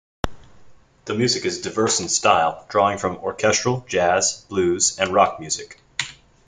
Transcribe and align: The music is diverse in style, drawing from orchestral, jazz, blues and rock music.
The 1.05 1.13
music 1.13 1.45
is 1.45 1.61
diverse 1.61 1.99
in 1.99 2.09
style, 2.09 2.65
drawing 2.69 2.97
from 2.97 3.17
orchestral, 3.17 3.81
jazz, 3.87 4.43
blues 4.49 4.97
and 4.97 5.13
rock 5.13 5.39
music. 5.39 5.79